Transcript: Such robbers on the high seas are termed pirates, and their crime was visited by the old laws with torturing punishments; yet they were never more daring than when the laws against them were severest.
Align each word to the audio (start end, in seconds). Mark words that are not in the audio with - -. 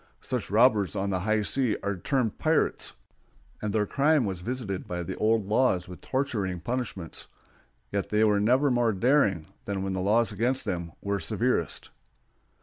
Such 0.23 0.49
robbers 0.49 0.95
on 0.95 1.11
the 1.11 1.19
high 1.19 1.43
seas 1.43 1.77
are 1.83 1.95
termed 1.95 2.39
pirates, 2.39 2.93
and 3.61 3.71
their 3.71 3.85
crime 3.85 4.25
was 4.25 4.41
visited 4.41 4.87
by 4.87 5.03
the 5.03 5.15
old 5.17 5.45
laws 5.45 5.87
with 5.87 6.01
torturing 6.01 6.59
punishments; 6.59 7.27
yet 7.91 8.09
they 8.09 8.23
were 8.23 8.39
never 8.39 8.71
more 8.71 8.93
daring 8.93 9.45
than 9.65 9.83
when 9.83 9.93
the 9.93 10.01
laws 10.01 10.31
against 10.31 10.65
them 10.65 10.93
were 11.03 11.19
severest. 11.19 11.91